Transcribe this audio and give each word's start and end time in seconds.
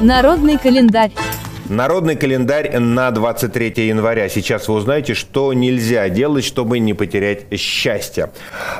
Народный 0.00 0.58
календарь. 0.58 1.12
Народный 1.74 2.14
календарь 2.14 2.78
на 2.78 3.10
23 3.10 3.88
января. 3.88 4.28
Сейчас 4.28 4.68
вы 4.68 4.74
узнаете, 4.76 5.14
что 5.14 5.52
нельзя 5.52 6.08
делать, 6.08 6.44
чтобы 6.44 6.78
не 6.78 6.94
потерять 6.94 7.52
счастье. 7.58 8.30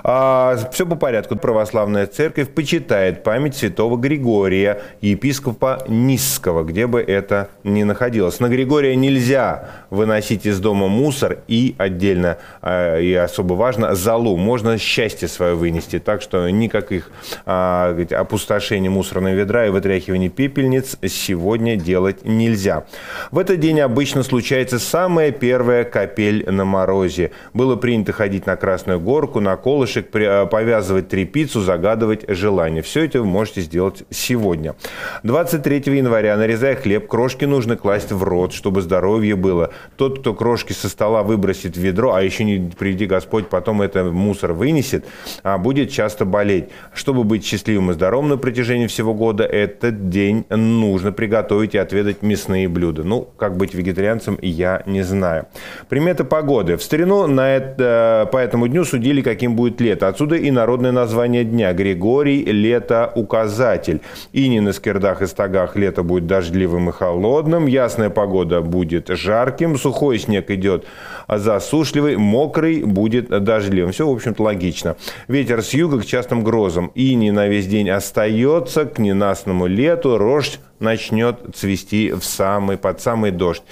А, 0.04 0.56
все 0.70 0.86
по 0.86 0.94
порядку. 0.94 1.34
Православная 1.34 2.06
церковь 2.06 2.50
почитает 2.50 3.24
память 3.24 3.56
святого 3.56 3.96
Григория, 3.96 4.80
епископа 5.00 5.82
Низского, 5.88 6.62
где 6.62 6.86
бы 6.86 7.00
это 7.02 7.48
ни 7.64 7.82
находилось. 7.82 8.38
На 8.38 8.48
Григория 8.48 8.94
нельзя 8.94 9.70
выносить 9.90 10.46
из 10.46 10.60
дома 10.60 10.86
мусор 10.86 11.38
и 11.48 11.74
отдельно, 11.78 12.38
а, 12.62 13.00
и 13.00 13.12
особо 13.12 13.54
важно, 13.54 13.96
залу. 13.96 14.36
Можно 14.36 14.78
счастье 14.78 15.26
свое 15.26 15.56
вынести. 15.56 15.98
Так 15.98 16.22
что 16.22 16.48
никаких 16.48 17.10
а, 17.44 17.98
опустошений 18.12 18.88
мусорного 18.88 19.34
ведра 19.34 19.66
и 19.66 19.70
вытряхивания 19.70 20.30
пепельниц 20.30 20.96
сегодня 21.08 21.74
делать 21.74 22.24
нельзя. 22.24 22.83
В 23.30 23.38
этот 23.38 23.60
день 23.60 23.80
обычно 23.80 24.22
случается 24.22 24.78
самая 24.78 25.30
первая 25.30 25.84
капель 25.84 26.44
на 26.48 26.64
морозе. 26.64 27.30
Было 27.52 27.76
принято 27.76 28.12
ходить 28.12 28.46
на 28.46 28.56
Красную 28.56 29.00
Горку, 29.00 29.40
на 29.40 29.56
колышек, 29.56 30.14
э, 30.14 30.46
повязывать 30.46 31.08
трепицу, 31.08 31.60
загадывать 31.60 32.24
желание. 32.28 32.82
Все 32.82 33.04
это 33.04 33.20
вы 33.20 33.26
можете 33.26 33.60
сделать 33.60 34.04
сегодня. 34.10 34.74
23 35.22 35.96
января, 35.96 36.36
нарезая 36.36 36.76
хлеб, 36.76 37.06
крошки 37.08 37.44
нужно 37.44 37.76
класть 37.76 38.12
в 38.12 38.22
рот, 38.22 38.52
чтобы 38.52 38.82
здоровье 38.82 39.36
было. 39.36 39.72
Тот, 39.96 40.20
кто 40.20 40.34
крошки 40.34 40.72
со 40.72 40.88
стола 40.88 41.22
выбросит 41.22 41.76
в 41.76 41.80
ведро, 41.80 42.14
а 42.14 42.22
еще 42.22 42.44
не 42.44 42.70
приди 42.78 43.06
Господь, 43.06 43.48
потом 43.48 43.82
это 43.82 44.04
мусор 44.04 44.52
вынесет, 44.52 45.04
а 45.42 45.58
будет 45.58 45.90
часто 45.90 46.24
болеть. 46.24 46.68
Чтобы 46.92 47.24
быть 47.24 47.44
счастливым 47.44 47.90
и 47.90 47.94
здоровым 47.94 48.30
на 48.30 48.36
протяжении 48.36 48.86
всего 48.86 49.14
года, 49.14 49.44
этот 49.44 50.08
день 50.08 50.44
нужно 50.50 51.12
приготовить 51.12 51.74
и 51.74 51.78
отведать 51.78 52.22
мясные 52.22 52.63
мясные 52.64 52.68
блюда. 52.68 53.04
Ну, 53.04 53.28
как 53.36 53.56
быть 53.56 53.74
вегетарианцем, 53.74 54.38
я 54.42 54.82
не 54.86 55.02
знаю. 55.02 55.46
Приметы 55.88 56.24
погоды. 56.24 56.76
В 56.76 56.82
старину 56.82 57.26
на 57.26 57.56
это, 57.56 58.28
по 58.32 58.38
этому 58.38 58.68
дню 58.68 58.84
судили, 58.84 59.22
каким 59.22 59.56
будет 59.56 59.80
лето. 59.80 60.08
Отсюда 60.08 60.36
и 60.36 60.50
народное 60.50 60.92
название 60.92 61.44
дня. 61.44 61.72
Григорий– 61.72 62.44
лето-указатель. 62.52 64.00
И 64.32 64.48
не 64.48 64.60
на 64.60 64.72
скирдах 64.72 65.22
и 65.22 65.26
стогах 65.26 65.76
лето 65.76 66.02
будет 66.02 66.26
дождливым 66.26 66.88
и 66.88 66.92
холодным. 66.92 67.66
Ясная 67.66 68.10
погода 68.10 68.60
будет 68.60 69.08
жарким. 69.08 69.76
Сухой 69.78 70.18
снег 70.18 70.50
идет 70.50 70.84
засушливый. 71.28 72.16
Мокрый 72.16 72.84
будет 72.84 73.28
дождливым. 73.28 73.92
Все, 73.92 74.06
в 74.06 74.12
общем-то, 74.12 74.42
логично. 74.42 74.96
Ветер 75.28 75.62
с 75.62 75.74
юга 75.74 76.00
к 76.00 76.06
частым 76.06 76.44
грозам. 76.44 76.90
И 76.94 77.14
не 77.14 77.32
на 77.32 77.48
весь 77.48 77.66
день 77.66 77.90
остается 77.90 78.84
к 78.84 78.98
ненастному 78.98 79.66
лету. 79.66 80.18
Рожь 80.18 80.60
начнет 80.84 81.38
цвести 81.54 82.12
в 82.12 82.22
самый, 82.22 82.76
под 82.76 83.00
самый 83.00 83.32
дождь. 83.32 83.62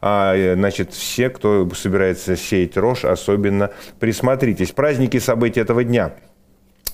А, 0.00 0.54
значит, 0.54 0.94
все, 0.94 1.28
кто 1.28 1.68
собирается 1.74 2.36
сеять 2.36 2.76
рожь, 2.76 3.04
особенно 3.04 3.70
присмотритесь. 3.98 4.72
Праздники 4.72 5.18
события 5.18 5.60
этого 5.60 5.84
дня– 5.84 6.14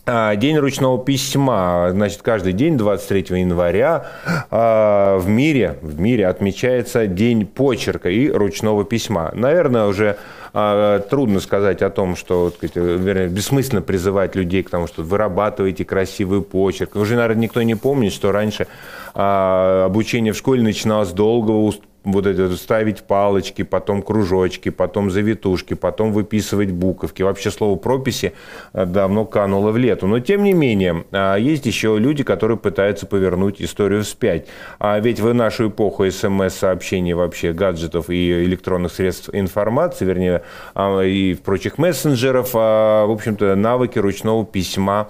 а, 0.09 0.37
день 0.37 0.57
ручного 0.57 1.05
письма. 1.05 1.89
Значит, 1.91 2.23
каждый 2.23 2.53
день, 2.53 2.79
23 2.79 3.41
января, 3.41 4.07
а, 4.53 5.19
в 5.19 5.29
мире, 5.29 5.79
в 5.83 5.99
мире 5.99 6.29
отмечается 6.29 7.09
День 7.09 7.45
почерка 7.45 8.09
и 8.09 8.31
ручного 8.31 8.85
письма. 8.85 9.33
Наверное, 9.35 9.87
уже 9.87 10.17
а, 10.53 11.01
трудно 11.01 11.41
сказать 11.41 11.83
о 11.83 11.91
том, 11.91 12.15
что 12.15 12.53
вернее, 12.63 13.27
бессмысленно 13.27 13.83
призывать 13.83 14.37
людей 14.37 14.63
к 14.63 14.71
тому, 14.71 14.87
что 14.87 15.03
вырабатывайте 15.03 15.85
красивый 15.85 16.41
почерк. 16.41 16.95
Уже, 16.95 17.17
наверное, 17.17 17.43
никто 17.43 17.61
не 17.63 17.75
помнит, 17.75 18.13
что 18.13 18.31
раньше 18.31 18.69
обучение 19.17 20.33
в 20.33 20.37
школе 20.37 20.63
начиналось 20.63 21.09
с 21.09 21.13
долгого 21.13 21.63
вот 22.07 22.27
это 22.27 22.57
ставить 22.57 23.03
палочки, 23.03 23.63
потом 23.63 24.01
кружочки, 24.01 24.69
потом 24.69 25.11
завитушки, 25.11 25.75
потом 25.75 26.13
выписывать 26.13 26.71
буковки. 26.71 27.23
Вообще 27.23 27.51
слово 27.51 27.77
прописи 27.77 28.33
э, 28.73 28.87
давно 28.87 29.25
кануло 29.25 29.73
в 29.73 29.77
лету. 29.77 30.07
Но 30.07 30.21
тем 30.21 30.45
не 30.45 30.53
менее, 30.53 31.05
а, 31.11 31.35
есть 31.37 31.67
еще 31.67 31.99
люди, 31.99 32.23
которые 32.23 32.59
пытаются 32.59 33.07
повернуть 33.07 33.61
историю 33.61 34.05
вспять. 34.05 34.47
А 34.79 34.99
ведь 35.01 35.19
в 35.19 35.33
нашу 35.35 35.69
эпоху 35.69 36.09
смс-сообщений 36.09 37.13
вообще, 37.13 37.53
гаджетов 37.53 38.09
и 38.09 38.45
электронных 38.45 38.93
средств 38.93 39.31
информации, 39.33 40.05
вернее, 40.05 40.43
а, 40.75 41.01
и 41.01 41.35
прочих 41.35 41.77
мессенджеров, 41.77 42.51
а, 42.55 43.07
в 43.07 43.11
общем-то, 43.11 43.57
навыки 43.57 43.99
ручного 43.99 44.47
письма 44.47 45.09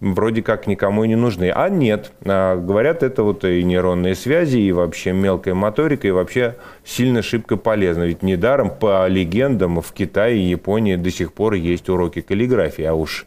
вроде 0.00 0.42
как 0.42 0.66
никому 0.66 1.04
и 1.04 1.08
не 1.08 1.16
нужны. 1.16 1.50
А 1.54 1.70
нет, 1.70 2.12
говорят, 2.20 3.02
это 3.02 3.22
вот 3.22 3.44
и 3.44 3.64
нейронные 3.64 4.14
связи, 4.14 4.58
и 4.58 4.72
вообще 4.72 5.12
мелкая 5.12 5.54
моторика, 5.54 6.06
и 6.06 6.10
вообще 6.10 6.33
вообще 6.34 6.56
сильно 6.84 7.22
шибко 7.22 7.56
полезно. 7.56 8.04
Ведь 8.04 8.22
недаром 8.22 8.70
по 8.70 9.06
легендам 9.08 9.80
в 9.80 9.92
Китае 9.92 10.38
и 10.38 10.50
Японии 10.50 10.96
до 10.96 11.10
сих 11.10 11.32
пор 11.32 11.54
есть 11.54 11.88
уроки 11.88 12.20
каллиграфии. 12.20 12.84
А 12.84 12.94
уж 12.94 13.26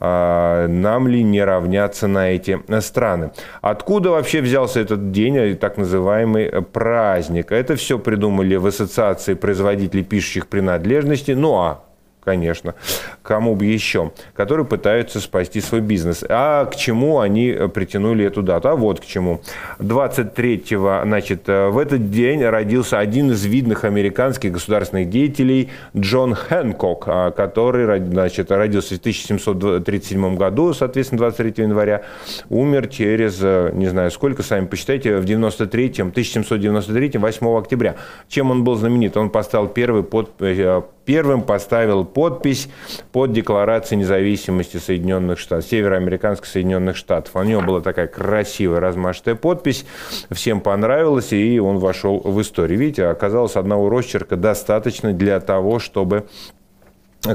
а, 0.00 0.66
нам 0.66 1.08
ли 1.08 1.22
не 1.22 1.44
равняться 1.44 2.08
на 2.08 2.30
эти 2.30 2.60
страны? 2.80 3.30
Откуда 3.60 4.10
вообще 4.10 4.40
взялся 4.40 4.80
этот 4.80 5.10
день, 5.10 5.36
э, 5.36 5.54
так 5.54 5.76
называемый 5.76 6.50
праздник? 6.62 7.52
Это 7.52 7.76
все 7.76 7.98
придумали 7.98 8.56
в 8.56 8.66
Ассоциации 8.66 9.34
производителей 9.34 10.04
пишущих 10.04 10.46
принадлежностей. 10.46 11.34
Ну 11.34 11.56
а 11.56 11.85
конечно, 12.26 12.74
кому 13.22 13.54
бы 13.54 13.64
еще, 13.64 14.10
которые 14.34 14.66
пытаются 14.66 15.20
спасти 15.20 15.60
свой 15.60 15.80
бизнес. 15.80 16.24
А 16.28 16.64
к 16.66 16.74
чему 16.74 17.20
они 17.20 17.56
притянули 17.72 18.26
эту 18.26 18.42
дату? 18.42 18.68
А 18.68 18.74
вот 18.74 19.00
к 19.00 19.04
чему. 19.04 19.40
23-го, 19.78 21.02
значит, 21.04 21.48
э, 21.48 21.68
в 21.68 21.78
этот 21.78 22.10
день 22.10 22.42
родился 22.44 22.98
один 22.98 23.30
из 23.30 23.44
видных 23.44 23.84
американских 23.84 24.52
государственных 24.52 25.08
деятелей 25.08 25.70
Джон 25.96 26.34
Хэнкок, 26.34 27.04
а, 27.06 27.30
который, 27.30 28.00
значит, 28.00 28.50
родился 28.50 28.96
в 28.96 28.98
1737 28.98 30.36
году, 30.36 30.74
соответственно, 30.74 31.20
23 31.20 31.62
января, 31.62 32.02
умер 32.50 32.88
через, 32.88 33.38
э, 33.40 33.70
не 33.72 33.86
знаю 33.86 34.10
сколько, 34.10 34.42
сами 34.42 34.66
посчитайте, 34.66 35.16
в 35.18 35.24
93-м, 35.24 36.10
1793 36.10 37.18
8 37.18 37.56
октября. 37.56 37.94
Чем 38.28 38.50
он 38.50 38.64
был 38.64 38.74
знаменит? 38.74 39.16
Он 39.16 39.30
поставил 39.30 39.68
первый 39.68 40.02
под, 40.02 40.30
э, 40.40 40.82
первым 41.06 41.42
поставил 41.42 42.04
подпись 42.04 42.68
под 43.12 43.32
Декларацией 43.32 44.00
независимости 44.00 44.76
Соединенных 44.76 45.38
Штатов, 45.38 45.70
североамериканских 45.70 46.46
Соединенных 46.46 46.96
Штатов. 46.96 47.34
У 47.34 47.42
него 47.42 47.62
была 47.62 47.80
такая 47.80 48.08
красивая 48.08 48.80
размашистая 48.80 49.36
подпись, 49.36 49.86
всем 50.30 50.60
понравилось, 50.60 51.32
и 51.32 51.58
он 51.58 51.78
вошел 51.78 52.20
в 52.20 52.40
историю. 52.42 52.78
Видите, 52.78 53.06
оказалось 53.06 53.56
одного 53.56 53.88
росчерка 53.88 54.36
достаточно 54.36 55.12
для 55.12 55.40
того, 55.40 55.78
чтобы 55.78 56.26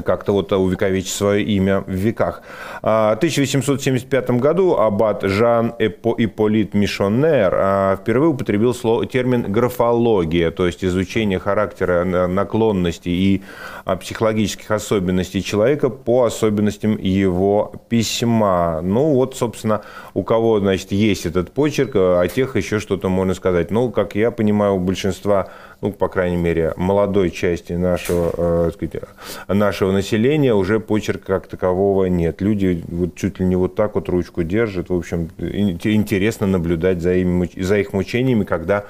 как-то 0.00 0.32
вот 0.32 0.52
увековечить 0.52 1.12
свое 1.12 1.42
имя 1.44 1.80
в 1.80 1.90
веках. 1.90 2.42
А, 2.82 3.14
в 3.14 3.16
1875 3.18 4.30
году 4.30 4.76
аббат 4.76 5.22
Жан 5.22 5.74
Иполит 5.78 6.72
Мишонер 6.72 7.52
а, 7.54 7.96
впервые 7.96 8.30
употребил 8.30 8.72
слово, 8.72 9.04
термин 9.06 9.52
графология, 9.52 10.50
то 10.50 10.66
есть 10.66 10.84
изучение 10.84 11.38
характера, 11.38 12.04
наклонностей 12.04 13.12
и 13.12 13.42
а, 13.84 13.96
психологических 13.96 14.70
особенностей 14.70 15.42
человека 15.42 15.90
по 15.90 16.24
особенностям 16.24 16.96
его 16.96 17.74
письма. 17.88 18.80
Ну 18.82 19.14
вот, 19.14 19.36
собственно, 19.36 19.82
у 20.14 20.22
кого, 20.22 20.60
значит, 20.60 20.92
есть 20.92 21.26
этот 21.26 21.52
почерк, 21.52 21.96
о 21.96 22.26
тех 22.28 22.56
еще 22.56 22.78
что-то 22.78 23.08
можно 23.08 23.34
сказать. 23.34 23.70
Ну, 23.70 23.90
как 23.90 24.14
я 24.14 24.30
понимаю, 24.30 24.74
у 24.74 24.78
большинства 24.78 25.48
ну, 25.82 25.90
по 25.90 26.08
крайней 26.08 26.36
мере, 26.36 26.72
молодой 26.76 27.30
части 27.30 27.72
нашего, 27.72 28.32
э, 28.68 28.70
сказать, 28.72 29.02
нашего 29.48 29.90
населения 29.90 30.54
уже 30.54 30.78
почерка 30.78 31.24
как 31.26 31.48
такового 31.48 32.04
нет. 32.06 32.40
Люди 32.40 32.84
вот 32.86 33.16
чуть 33.16 33.40
ли 33.40 33.46
не 33.46 33.56
вот 33.56 33.74
так 33.74 33.96
вот 33.96 34.08
ручку 34.08 34.44
держат. 34.44 34.90
В 34.90 34.94
общем, 34.94 35.30
интересно 35.38 36.46
наблюдать 36.46 37.02
за, 37.02 37.14
ими, 37.14 37.50
за 37.60 37.78
их 37.78 37.92
мучениями, 37.92 38.44
когда 38.44 38.84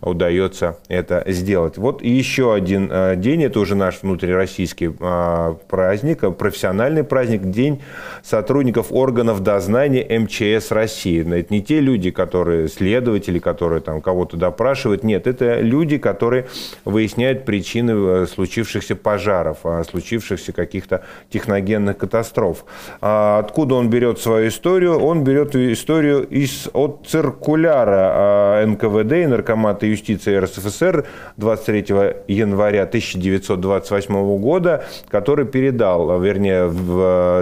удается 0.00 0.78
это 0.88 1.22
сделать. 1.26 1.76
Вот 1.76 2.02
еще 2.02 2.54
один 2.54 2.88
э, 2.90 3.16
день, 3.16 3.44
это 3.44 3.60
уже 3.60 3.74
наш 3.74 4.02
внутрироссийский 4.02 4.96
э, 4.98 5.54
праздник, 5.68 6.36
профессиональный 6.36 7.04
праздник, 7.04 7.42
День 7.50 7.82
сотрудников 8.22 8.86
органов 8.90 9.42
дознания 9.42 10.18
МЧС 10.18 10.70
России. 10.70 11.20
Это 11.20 11.52
не 11.52 11.62
те 11.62 11.80
люди, 11.80 12.10
которые 12.10 12.68
следователи, 12.68 13.38
которые 13.38 13.82
там 13.82 14.00
кого-то 14.00 14.38
допрашивают. 14.38 15.04
Нет, 15.04 15.26
это 15.26 15.60
люди, 15.60 15.98
которые 15.98 16.37
которые 16.38 16.46
выясняют 16.84 17.44
причины 17.44 17.92
э, 17.92 18.26
случившихся 18.26 18.96
пожаров, 18.96 19.58
а, 19.64 19.84
случившихся 19.84 20.52
каких-то 20.52 21.04
техногенных 21.30 21.98
катастроф. 21.98 22.64
А 23.00 23.38
откуда 23.38 23.74
он 23.74 23.90
берет 23.90 24.18
свою 24.18 24.48
историю? 24.48 24.98
Он 24.98 25.24
берет 25.24 25.54
историю 25.54 26.26
из, 26.26 26.68
от 26.72 27.06
циркуляра 27.08 28.10
а, 28.12 28.66
НКВД 28.66 29.12
и 29.12 29.26
Наркомата 29.26 29.86
юстиции 29.86 30.36
РСФСР 30.36 31.06
23 31.36 31.84
января 32.28 32.82
1928 32.82 34.38
года, 34.38 34.84
который 35.08 35.46
передал, 35.46 36.20
вернее, 36.20 36.70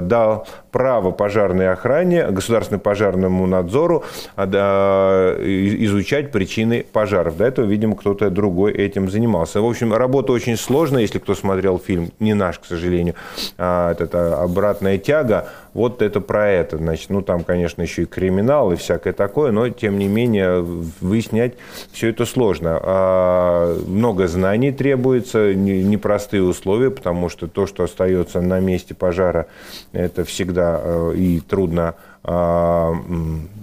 дал 0.01 0.47
право 0.77 1.11
пожарной 1.11 1.73
охране, 1.73 2.27
государственному 2.27 2.83
пожарному 2.83 3.47
надзору 3.47 4.05
а, 4.37 5.43
изучать 5.43 6.31
причины 6.31 6.85
пожаров. 6.93 7.39
До 7.39 7.47
этого, 7.47 7.65
видимо, 7.65 7.97
кто-то 7.97 8.29
другой 8.29 8.75
этим 8.75 9.09
занимался. 9.09 9.63
В 9.63 9.67
общем, 9.67 9.95
работа 9.95 10.35
очень 10.35 10.59
сложная, 10.59 11.01
если 11.01 11.19
кто 11.19 11.35
смотрел 11.35 11.79
фильм, 11.79 12.11
не 12.21 12.35
наш, 12.35 12.59
к 12.59 12.67
сожалению, 12.67 13.15
а, 13.57 13.93
это 13.93 14.43
обратная 14.43 14.99
тяга, 14.99 15.49
вот 15.73 16.01
это 16.01 16.21
про 16.21 16.49
это. 16.49 16.79
Значит, 16.79 17.11
ну 17.11 17.23
там, 17.23 17.45
конечно, 17.45 17.83
еще 17.83 18.03
и 18.03 18.07
криминал 18.07 18.73
и 18.73 18.77
всякое 18.77 19.13
такое, 19.13 19.53
но 19.53 19.69
тем 19.71 19.99
не 19.99 20.09
менее 20.09 20.61
выяснять 21.01 21.55
все 21.93 22.09
это 22.09 22.27
сложно. 22.27 22.81
А, 22.83 23.79
много 23.87 24.27
знаний 24.27 24.73
требуется, 24.73 25.55
непростые 25.55 26.43
условия, 26.43 26.91
потому 26.91 27.31
что 27.31 27.47
то, 27.47 27.67
что 27.67 27.85
остается 27.85 28.43
на 28.43 28.61
месте 28.61 28.95
пожара, 28.95 29.47
это 29.93 30.25
всегда 30.25 30.66
э, 30.81 31.15
и 31.17 31.41
трудно 31.41 31.95
а, 32.29 32.93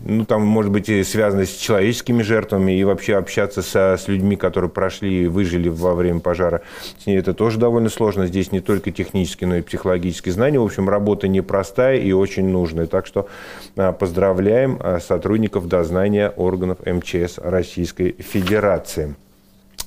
ну, 0.05 0.23
там, 0.23 0.43
может 0.43 0.71
быть, 0.71 0.87
и 0.87 1.03
связано 1.03 1.45
с 1.45 1.53
человеческими 1.53 2.21
жертвами, 2.21 2.71
и 2.71 2.85
вообще 2.85 3.17
общаться 3.17 3.61
со, 3.61 3.97
с 3.97 4.07
людьми, 4.07 4.37
которые 4.37 4.69
прошли 4.69 5.23
и 5.23 5.27
выжили 5.27 5.67
во 5.67 5.93
время 5.93 6.21
пожара, 6.21 6.61
с 6.97 7.05
ней 7.05 7.17
это 7.17 7.33
тоже 7.33 7.59
довольно 7.59 7.89
сложно. 7.89 8.25
Здесь 8.25 8.53
не 8.53 8.61
только 8.61 8.91
технические, 8.91 9.49
но 9.49 9.57
и 9.57 9.61
психологические 9.61 10.31
знания. 10.31 10.59
В 10.59 10.63
общем, 10.63 10.87
работа 10.87 11.27
непростая 11.27 11.97
и 11.97 12.13
очень 12.13 12.47
нужная. 12.47 12.87
Так 12.87 13.05
что 13.05 13.27
а, 13.75 13.91
поздравляем 13.91 14.77
а, 14.79 15.01
сотрудников 15.01 15.67
дознания 15.67 16.29
органов 16.29 16.77
МЧС 16.85 17.39
Российской 17.39 18.15
Федерации. 18.17 19.15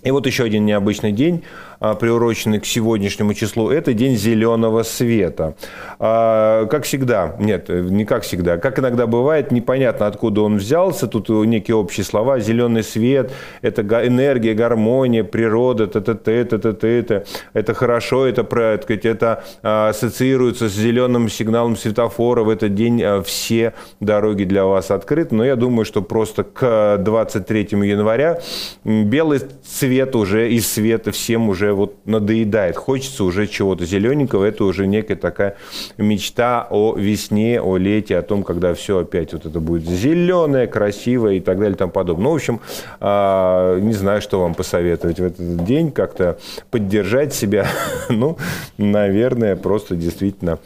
И 0.06 0.10
вот 0.12 0.24
еще 0.24 0.44
один 0.44 0.64
необычный 0.64 1.10
день. 1.10 1.42
А, 1.78 1.94
приуроченный 1.94 2.60
к 2.60 2.64
сегодняшнему 2.64 3.34
числу, 3.34 3.70
это 3.70 3.92
день 3.92 4.16
зеленого 4.16 4.82
света. 4.82 5.56
А, 5.98 6.66
как 6.66 6.84
всегда, 6.84 7.36
нет, 7.38 7.68
не 7.68 8.04
как 8.04 8.22
всегда, 8.22 8.56
как 8.56 8.78
иногда 8.78 9.06
бывает, 9.06 9.50
непонятно, 9.50 10.06
откуда 10.06 10.42
он 10.42 10.56
взялся, 10.56 11.06
тут 11.06 11.28
некие 11.28 11.76
общие 11.76 12.04
слова, 12.04 12.38
зеленый 12.38 12.82
свет, 12.82 13.30
это 13.60 13.82
энергия, 14.06 14.54
гармония, 14.54 15.22
природа, 15.24 15.86
т 15.86 16.00
т 16.00 16.14
т 16.14 16.44
т 16.44 16.58
т 16.58 16.72
т 16.72 16.88
это, 16.88 17.24
это 17.52 17.74
хорошо, 17.74 18.26
это, 18.26 18.44
сказать, 18.44 19.04
это 19.04 19.44
а, 19.62 19.90
ассоциируется 19.90 20.68
с 20.68 20.72
зеленым 20.72 21.28
сигналом 21.28 21.76
светофора, 21.76 22.42
в 22.42 22.48
этот 22.48 22.74
день 22.74 23.02
все 23.24 23.74
дороги 24.00 24.44
для 24.44 24.64
вас 24.64 24.90
открыты, 24.90 25.34
но 25.34 25.44
я 25.44 25.56
думаю, 25.56 25.84
что 25.84 26.00
просто 26.00 26.44
к 26.44 26.96
23 26.98 27.68
января 27.72 28.40
белый 28.84 29.40
цвет 29.64 29.95
уже 30.14 30.52
из 30.52 30.70
света 30.70 31.12
всем 31.12 31.48
уже 31.48 31.72
вот 31.72 31.96
надоедает, 32.04 32.76
хочется 32.76 33.24
уже 33.24 33.46
чего-то 33.46 33.84
зелененького, 33.84 34.44
это 34.44 34.64
уже 34.64 34.86
некая 34.86 35.16
такая 35.16 35.56
мечта 35.96 36.66
о 36.70 36.94
весне, 36.96 37.60
о 37.60 37.76
лете, 37.76 38.18
о 38.18 38.22
том, 38.22 38.42
когда 38.42 38.74
все 38.74 38.98
опять 38.98 39.32
вот 39.32 39.46
это 39.46 39.60
будет 39.60 39.88
зеленое, 39.88 40.66
красивое 40.66 41.34
и 41.34 41.40
так 41.40 41.58
далее 41.58 41.74
и 41.74 41.78
тому 41.78 41.92
подобное. 41.92 42.24
Ну, 42.24 42.32
в 42.32 42.34
общем, 42.34 42.60
а, 43.00 43.78
не 43.78 43.92
знаю, 43.92 44.20
что 44.20 44.40
вам 44.40 44.54
посоветовать 44.54 45.20
в 45.20 45.24
этот 45.24 45.64
день, 45.64 45.90
как-то 45.90 46.38
поддержать 46.70 47.34
себя, 47.34 47.66
ну, 48.08 48.36
наверное, 48.78 49.56
просто 49.56 49.96
действительно 49.96 50.58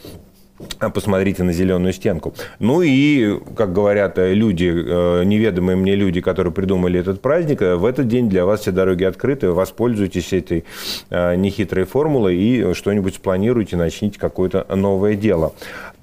посмотрите 0.93 1.43
на 1.43 1.53
зеленую 1.53 1.93
стенку. 1.93 2.33
Ну 2.59 2.81
и, 2.81 3.39
как 3.55 3.73
говорят 3.73 4.17
э, 4.17 4.33
люди, 4.33 4.71
э, 4.73 5.23
неведомые 5.23 5.75
мне 5.75 5.95
люди, 5.95 6.21
которые 6.21 6.53
придумали 6.53 6.99
этот 6.99 7.21
праздник, 7.21 7.61
э, 7.61 7.75
в 7.75 7.85
этот 7.85 8.07
день 8.07 8.29
для 8.29 8.45
вас 8.45 8.61
все 8.61 8.71
дороги 8.71 9.03
открыты, 9.03 9.51
воспользуйтесь 9.51 10.33
этой 10.33 10.63
нехитрой 11.09 11.85
формулой 11.85 12.35
и 12.37 12.73
что-нибудь 12.73 13.15
спланируйте, 13.15 13.75
начните 13.75 14.19
какое-то 14.19 14.65
новое 14.75 15.15
дело. 15.15 15.53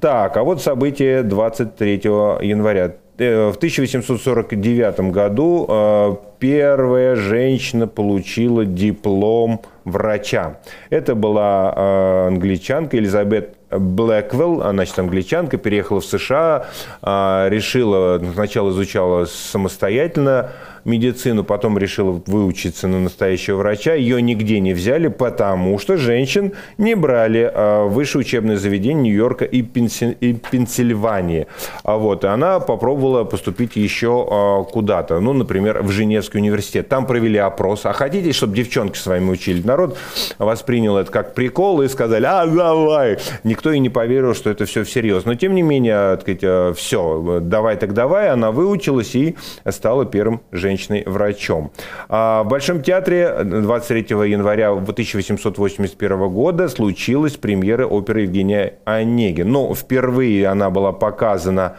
Так, 0.00 0.36
а 0.36 0.42
вот 0.42 0.62
событие 0.62 1.22
23 1.22 1.94
января 1.94 2.94
в 3.18 3.54
1849 3.56 5.00
году 5.10 6.20
первая 6.38 7.16
женщина 7.16 7.88
получила 7.88 8.64
диплом 8.64 9.60
врача. 9.84 10.58
Это 10.90 11.14
была 11.16 12.26
англичанка 12.28 12.96
Элизабет 12.96 13.57
Блэквелл, 13.70 14.62
она, 14.62 14.72
значит, 14.72 14.98
англичанка, 14.98 15.58
переехала 15.58 16.00
в 16.00 16.04
США, 16.04 16.66
а, 17.02 17.48
решила, 17.48 18.20
сначала 18.32 18.70
изучала 18.70 19.26
самостоятельно, 19.26 20.52
медицину, 20.88 21.44
потом 21.44 21.78
решила 21.78 22.20
выучиться 22.26 22.88
на 22.88 22.98
настоящего 22.98 23.58
врача. 23.58 23.94
Ее 23.94 24.20
нигде 24.20 24.58
не 24.58 24.72
взяли, 24.72 25.08
потому 25.08 25.78
что 25.78 25.96
женщин 25.96 26.52
не 26.78 26.96
брали 26.96 27.50
а, 27.52 27.84
в 27.84 27.92
высшее 27.92 28.20
учебное 28.20 28.56
заведение 28.56 29.04
Нью-Йорка 29.04 29.44
и, 29.44 29.62
Пенсиль... 29.62 30.16
и 30.20 30.32
Пенсильвании. 30.32 31.46
А 31.84 31.96
вот 31.96 32.24
и 32.24 32.26
она 32.26 32.58
попробовала 32.58 33.24
поступить 33.24 33.76
еще 33.76 34.26
а, 34.30 34.64
куда-то, 34.64 35.20
ну, 35.20 35.32
например, 35.32 35.82
в 35.82 35.90
Женевский 35.90 36.38
университет. 36.38 36.88
Там 36.88 37.06
провели 37.06 37.38
опрос. 37.38 37.84
А 37.84 37.92
хотите, 37.92 38.32
чтобы 38.32 38.56
девчонки 38.56 38.96
с 38.96 39.06
вами 39.06 39.30
учили? 39.30 39.64
Народ 39.64 39.96
воспринял 40.38 40.96
это 40.96 41.12
как 41.12 41.34
прикол 41.34 41.82
и 41.82 41.88
сказали, 41.88 42.24
а 42.24 42.46
давай. 42.46 43.18
Никто 43.44 43.70
и 43.70 43.78
не 43.78 43.90
поверил, 43.90 44.34
что 44.34 44.50
это 44.50 44.64
все 44.64 44.84
всерьез. 44.84 45.26
Но 45.26 45.34
тем 45.34 45.54
не 45.54 45.62
менее, 45.62 46.16
так 46.16 46.22
сказать, 46.22 46.40
а, 46.42 46.72
все, 46.72 47.40
давай 47.42 47.76
так 47.76 47.92
давай. 47.92 48.30
Она 48.30 48.50
выучилась 48.50 49.14
и 49.14 49.36
стала 49.68 50.06
первым 50.06 50.40
женщиной 50.50 50.77
женщиной-врачом. 50.78 51.72
А 52.08 52.42
в 52.42 52.48
Большом 52.48 52.82
театре 52.82 53.42
23 53.44 54.06
января 54.30 54.70
1881 54.70 56.28
года 56.28 56.68
случилась 56.68 57.36
премьера 57.36 57.86
оперы 57.86 58.22
Евгения 58.22 58.74
Онегин. 58.84 59.50
Но 59.50 59.74
впервые 59.74 60.46
она 60.46 60.70
была 60.70 60.92
показана 60.92 61.76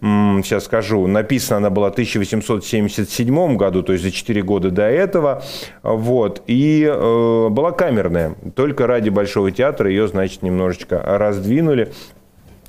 сейчас 0.00 0.64
скажу, 0.64 1.06
написана 1.06 1.58
она 1.58 1.70
была 1.70 1.90
в 1.90 1.92
1877 1.92 3.56
году, 3.56 3.84
то 3.84 3.92
есть 3.92 4.02
за 4.02 4.10
4 4.10 4.42
года 4.42 4.72
до 4.72 4.82
этого, 4.82 5.44
вот, 5.84 6.42
и 6.48 6.84
э, 6.92 7.48
была 7.48 7.70
камерная, 7.70 8.34
только 8.56 8.88
ради 8.88 9.10
Большого 9.10 9.52
театра 9.52 9.88
ее, 9.88 10.08
значит, 10.08 10.42
немножечко 10.42 11.00
раздвинули, 11.00 11.92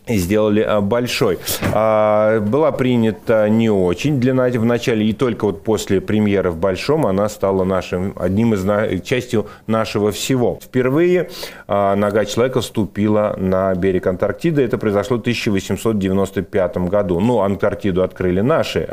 сделали 0.08 0.62
а, 0.62 0.82
большой. 0.82 1.40
А, 1.74 2.40
была 2.40 2.72
принята 2.72 3.50
не 3.50 3.70
очень 3.70 4.20
для 4.20 4.34
в 4.34 4.66
начале, 4.66 5.06
и 5.06 5.14
только 5.14 5.46
вот 5.46 5.64
после 5.64 6.02
премьеры 6.02 6.52
в 6.52 6.58
Большом 6.58 7.06
она 7.06 7.30
стала 7.30 7.64
нашим, 7.64 8.14
одним 8.18 8.54
из 8.54 8.66
частью 9.04 9.48
нашего 9.68 10.12
всего. 10.12 10.60
Впервые 10.62 11.30
а, 11.68 11.96
нога 11.96 12.26
человека 12.26 12.62
ступила 12.62 13.36
на 13.38 13.74
берег 13.76 14.08
Антарктиды. 14.08 14.62
Это 14.62 14.78
произошло 14.78 15.18
в 15.18 15.22
1895 15.22 16.78
году. 16.90 17.20
Ну, 17.20 17.42
Антарктиду 17.42 18.04
открыли 18.04 18.42
наши. 18.42 18.88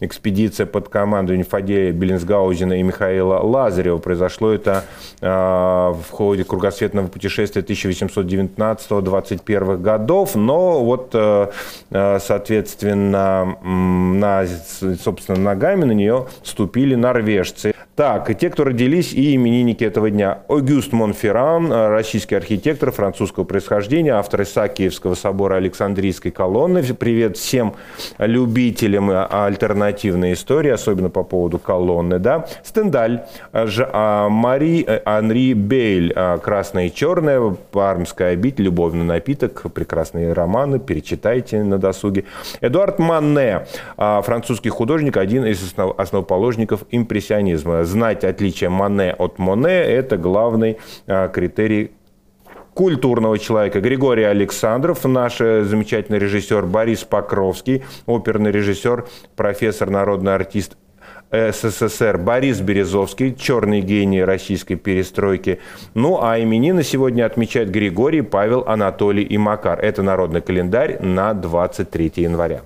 Экспедиция 0.00 0.66
под 0.66 0.88
командой 0.88 1.42
Фадея 1.42 1.92
Беллинсгаузена 1.92 2.78
и 2.78 2.82
Михаила 2.82 3.38
Лазарева. 3.38 3.98
Произошло 3.98 4.52
это 4.52 4.84
в 5.20 6.04
ходе 6.10 6.44
кругосветного 6.44 7.08
путешествия 7.08 7.62
1819-21 7.62 9.76
года 9.78 10.01
годов, 10.02 10.34
но 10.34 10.84
вот, 10.84 11.10
э, 11.14 11.48
э, 11.90 12.18
соответственно, 12.20 13.56
на, 13.62 14.44
собственно, 15.02 15.38
ногами 15.38 15.84
на 15.84 15.92
нее 15.92 16.26
ступили 16.42 16.94
норвежцы. 16.96 17.72
Так, 17.94 18.30
и 18.30 18.34
те, 18.34 18.48
кто 18.50 18.64
родились, 18.64 19.12
и 19.12 19.34
именинники 19.34 19.84
этого 19.84 20.10
дня. 20.10 20.38
Огюст 20.48 20.92
Монферран, 20.92 21.72
э, 21.72 21.88
российский 21.88 22.34
архитектор 22.34 22.90
французского 22.90 23.44
происхождения, 23.44 24.14
автор 24.14 24.42
Исаакиевского 24.42 25.14
собора 25.14 25.56
Александрийской 25.56 26.30
колонны. 26.30 26.82
Привет 26.82 27.36
всем 27.36 27.74
любителям 28.18 29.10
альтернативной 29.10 30.32
истории, 30.32 30.70
особенно 30.70 31.10
по 31.10 31.22
поводу 31.22 31.58
колонны. 31.58 32.18
Да? 32.18 32.46
Стендаль, 32.64 33.22
а, 33.52 34.28
Мари 34.28 34.86
Анри 35.04 35.52
Бейль, 35.52 36.14
«Красное 36.42 36.86
и 36.86 36.94
черное», 36.94 37.54
Пармская 37.70 38.32
обитель, 38.32 38.64
любовный 38.64 39.04
напиток, 39.04 39.66
прекрасные 39.92 40.32
романы, 40.32 40.78
перечитайте 40.78 41.62
на 41.62 41.76
досуге. 41.76 42.24
Эдуард 42.62 42.98
Манне, 42.98 43.66
а, 43.98 44.22
французский 44.22 44.70
художник, 44.70 45.18
один 45.18 45.44
из 45.44 45.62
основ, 45.62 45.94
основоположников 46.00 46.84
импрессионизма. 46.90 47.84
Знать 47.84 48.24
отличие 48.24 48.70
Мане 48.70 49.12
от 49.12 49.38
Моне– 49.38 49.68
это 49.68 50.16
главный 50.16 50.78
а, 51.06 51.28
критерий 51.28 51.92
культурного 52.72 53.38
человека. 53.38 53.80
Григорий 53.80 54.24
Александров, 54.24 55.04
наш 55.04 55.42
э, 55.42 55.62
замечательный 55.64 56.18
режиссер, 56.18 56.64
Борис 56.64 57.04
Покровский, 57.04 57.84
оперный 58.06 58.50
режиссер, 58.50 59.04
профессор, 59.36 59.90
народный 59.90 60.34
артист 60.34 60.78
СССР 61.32 62.18
Борис 62.18 62.60
Березовский, 62.60 63.34
черный 63.34 63.80
гений 63.80 64.22
российской 64.22 64.74
перестройки. 64.74 65.60
Ну 65.94 66.22
а 66.22 66.38
именины 66.38 66.82
сегодня 66.82 67.24
отмечают 67.24 67.70
Григорий, 67.70 68.22
Павел, 68.22 68.64
Анатолий 68.66 69.24
и 69.24 69.38
Макар. 69.38 69.80
Это 69.80 70.02
народный 70.02 70.42
календарь 70.42 70.98
на 71.02 71.32
23 71.32 72.12
января. 72.16 72.62